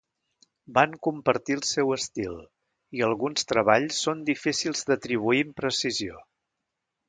[0.77, 2.33] Van compartir el seu estil,
[3.01, 6.21] i alguns treballs són difícils d'atribuir amb precisió.